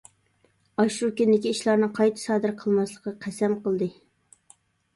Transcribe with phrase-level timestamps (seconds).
[0.83, 3.93] ئاشۇ كۈندىكى ئىشلارنى قايتا سادىر قىلماسلىققا قەسەم قىلدى.